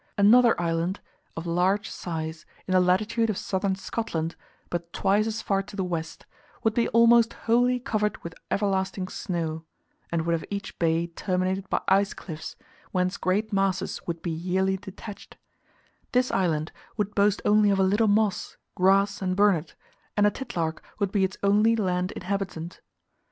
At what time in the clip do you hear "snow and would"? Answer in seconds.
9.07-10.33